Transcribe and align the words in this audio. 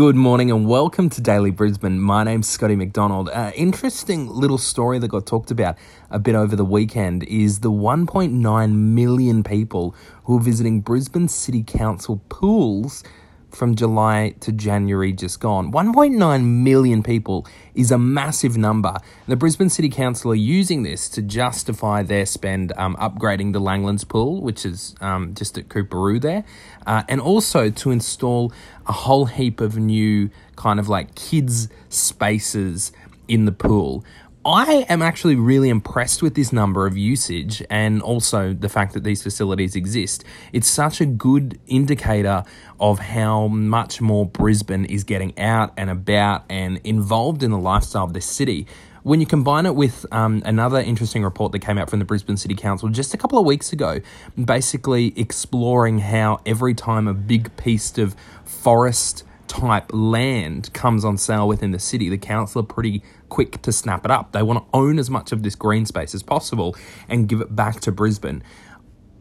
Good 0.00 0.16
morning 0.16 0.50
and 0.50 0.66
welcome 0.66 1.10
to 1.10 1.20
Daily 1.20 1.50
Brisbane. 1.50 2.00
My 2.00 2.24
name's 2.24 2.48
Scotty 2.48 2.74
McDonald. 2.74 3.28
Uh, 3.28 3.52
interesting 3.54 4.30
little 4.30 4.56
story 4.56 4.98
that 4.98 5.08
got 5.08 5.26
talked 5.26 5.50
about 5.50 5.76
a 6.08 6.18
bit 6.18 6.34
over 6.34 6.56
the 6.56 6.64
weekend 6.64 7.22
is 7.24 7.60
the 7.60 7.70
1.9 7.70 8.72
million 8.72 9.44
people 9.44 9.94
who 10.24 10.38
are 10.38 10.40
visiting 10.40 10.80
Brisbane 10.80 11.28
City 11.28 11.62
Council 11.62 12.22
pools 12.30 13.04
from 13.50 13.74
July 13.74 14.34
to 14.40 14.52
January 14.52 15.12
just 15.12 15.40
gone. 15.40 15.72
1.9 15.72 16.44
million 16.44 17.02
people 17.02 17.46
is 17.74 17.90
a 17.90 17.98
massive 17.98 18.56
number. 18.56 18.96
The 19.26 19.36
Brisbane 19.36 19.70
City 19.70 19.88
Council 19.88 20.32
are 20.32 20.36
using 20.36 20.82
this 20.82 21.08
to 21.10 21.22
justify 21.22 22.02
their 22.02 22.26
spend 22.26 22.72
um, 22.76 22.96
upgrading 22.96 23.52
the 23.52 23.60
Langlands 23.60 24.06
pool, 24.06 24.40
which 24.40 24.64
is 24.64 24.94
um, 25.00 25.34
just 25.34 25.58
at 25.58 25.68
Coorparoo 25.68 26.20
there, 26.20 26.44
uh, 26.86 27.02
and 27.08 27.20
also 27.20 27.70
to 27.70 27.90
install 27.90 28.52
a 28.86 28.92
whole 28.92 29.26
heap 29.26 29.60
of 29.60 29.76
new 29.76 30.30
kind 30.56 30.80
of 30.80 30.88
like 30.88 31.14
kids' 31.14 31.68
spaces 31.88 32.92
in 33.28 33.44
the 33.44 33.52
pool. 33.52 34.04
I 34.52 34.84
am 34.88 35.00
actually 35.00 35.36
really 35.36 35.68
impressed 35.68 36.22
with 36.22 36.34
this 36.34 36.52
number 36.52 36.84
of 36.84 36.96
usage 36.96 37.62
and 37.70 38.02
also 38.02 38.52
the 38.52 38.68
fact 38.68 38.94
that 38.94 39.04
these 39.04 39.22
facilities 39.22 39.76
exist. 39.76 40.24
It's 40.52 40.66
such 40.66 41.00
a 41.00 41.06
good 41.06 41.60
indicator 41.68 42.42
of 42.80 42.98
how 42.98 43.46
much 43.46 44.00
more 44.00 44.26
Brisbane 44.26 44.86
is 44.86 45.04
getting 45.04 45.38
out 45.38 45.72
and 45.76 45.88
about 45.88 46.46
and 46.50 46.80
involved 46.82 47.44
in 47.44 47.52
the 47.52 47.58
lifestyle 47.58 48.02
of 48.02 48.12
this 48.12 48.26
city. 48.26 48.66
When 49.04 49.20
you 49.20 49.26
combine 49.26 49.66
it 49.66 49.76
with 49.76 50.04
um, 50.10 50.42
another 50.44 50.80
interesting 50.80 51.22
report 51.22 51.52
that 51.52 51.60
came 51.60 51.78
out 51.78 51.88
from 51.88 52.00
the 52.00 52.04
Brisbane 52.04 52.36
City 52.36 52.56
Council 52.56 52.88
just 52.88 53.14
a 53.14 53.16
couple 53.16 53.38
of 53.38 53.46
weeks 53.46 53.72
ago, 53.72 54.00
basically 54.44 55.16
exploring 55.16 56.00
how 56.00 56.40
every 56.44 56.74
time 56.74 57.06
a 57.06 57.14
big 57.14 57.56
piece 57.56 57.96
of 57.98 58.16
forest 58.44 59.22
type 59.50 59.90
land 59.92 60.72
comes 60.72 61.04
on 61.04 61.18
sale 61.18 61.48
within 61.48 61.72
the 61.72 61.78
city, 61.80 62.08
the 62.08 62.16
council 62.16 62.60
are 62.60 62.64
pretty 62.64 63.02
quick 63.28 63.60
to 63.62 63.72
snap 63.72 64.04
it 64.04 64.10
up. 64.10 64.30
They 64.30 64.44
want 64.44 64.60
to 64.60 64.78
own 64.78 64.98
as 65.00 65.10
much 65.10 65.32
of 65.32 65.42
this 65.42 65.56
green 65.56 65.86
space 65.86 66.14
as 66.14 66.22
possible 66.22 66.76
and 67.08 67.28
give 67.28 67.40
it 67.40 67.54
back 67.54 67.80
to 67.80 67.90
Brisbane. 67.90 68.44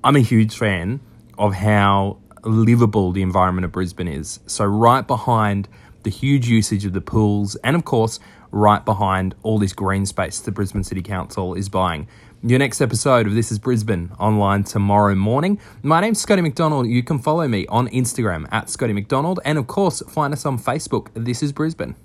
I'm 0.04 0.16
a 0.16 0.22
huge 0.22 0.56
fan 0.56 1.00
of 1.39 1.56
how 1.56 2.20
livable 2.44 3.12
the 3.12 3.23
environment 3.23 3.66
of 3.66 3.72
Brisbane 3.72 4.08
is. 4.08 4.39
So, 4.45 4.66
right 4.66 5.06
behind 5.06 5.67
the 6.10 6.16
huge 6.16 6.48
usage 6.48 6.86
of 6.86 6.94
the 6.94 7.02
pools, 7.02 7.56
and 7.58 7.76
of 7.76 7.86
course, 7.86 8.20
right 8.50 8.84
behind 8.84 9.36
all 9.44 9.60
this 9.60 9.74
green 9.74 10.08
space 10.08 10.40
the 10.40 10.52
Brisbane 10.52 10.84
City 10.84 11.04
Council 11.04 11.54
is 11.54 11.70
buying. 11.70 12.08
Your 12.42 12.58
next 12.58 12.82
episode 12.82 13.28
of 13.28 13.36
This 13.36 13.52
is 13.52 13.60
Brisbane 13.60 14.12
online 14.18 14.64
tomorrow 14.64 15.14
morning. 15.14 15.60
My 15.84 16.02
name's 16.02 16.20
Scotty 16.20 16.42
McDonald. 16.42 16.88
You 16.88 17.04
can 17.04 17.20
follow 17.20 17.48
me 17.48 17.68
on 17.68 17.90
Instagram 17.90 18.48
at 18.52 18.72
Scotty 18.72 18.94
McDonald, 18.94 19.40
and 19.46 19.60
of 19.60 19.68
course, 19.68 20.02
find 20.10 20.34
us 20.34 20.48
on 20.48 20.58
Facebook. 20.58 21.10
This 21.14 21.44
is 21.44 21.52
Brisbane. 21.52 21.96